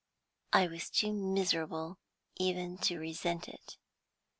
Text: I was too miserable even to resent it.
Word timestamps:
I 0.51 0.65
was 0.65 0.89
too 0.89 1.13
miserable 1.13 1.99
even 2.35 2.79
to 2.79 2.97
resent 2.97 3.47
it. 3.47 3.77